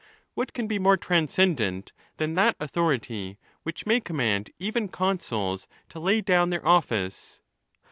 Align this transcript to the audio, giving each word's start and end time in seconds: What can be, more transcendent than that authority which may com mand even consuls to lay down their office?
What 0.33 0.53
can 0.53 0.65
be, 0.65 0.79
more 0.79 0.97
transcendent 0.97 1.93
than 2.17 2.33
that 2.33 2.55
authority 2.59 3.37
which 3.61 3.85
may 3.85 3.99
com 4.01 4.17
mand 4.17 4.49
even 4.57 4.87
consuls 4.87 5.67
to 5.89 5.99
lay 5.99 6.21
down 6.21 6.49
their 6.49 6.67
office? 6.67 7.39